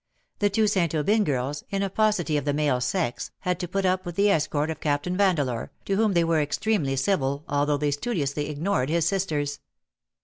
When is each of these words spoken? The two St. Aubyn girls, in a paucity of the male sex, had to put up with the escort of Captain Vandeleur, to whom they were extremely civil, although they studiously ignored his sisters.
The 0.39 0.49
two 0.49 0.65
St. 0.65 0.95
Aubyn 0.95 1.23
girls, 1.23 1.63
in 1.69 1.83
a 1.83 1.89
paucity 1.91 2.35
of 2.35 2.43
the 2.43 2.55
male 2.55 2.81
sex, 2.81 3.29
had 3.41 3.59
to 3.59 3.67
put 3.67 3.85
up 3.85 4.03
with 4.03 4.15
the 4.15 4.31
escort 4.31 4.71
of 4.71 4.79
Captain 4.79 5.15
Vandeleur, 5.15 5.69
to 5.85 5.95
whom 5.95 6.13
they 6.13 6.23
were 6.23 6.41
extremely 6.41 6.95
civil, 6.95 7.43
although 7.47 7.77
they 7.77 7.91
studiously 7.91 8.49
ignored 8.49 8.89
his 8.89 9.07
sisters. 9.07 9.59